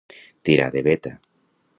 Tirar 0.47 0.71
de 0.75 0.81
veta. 0.87 1.11